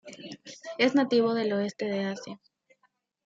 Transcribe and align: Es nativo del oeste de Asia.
Es 0.79 0.95
nativo 0.95 1.35
del 1.35 1.53
oeste 1.53 1.85
de 1.85 2.05
Asia. 2.05 2.39